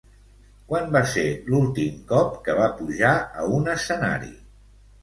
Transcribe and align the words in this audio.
Quan 0.71 0.87
va 0.95 1.01
ser 1.11 1.25
l'últim 1.51 2.01
cop 2.13 2.35
que 2.49 2.59
va 2.63 2.73
pujar 2.81 3.13
a 3.45 3.49
un 3.61 3.73
escenari? 3.79 4.37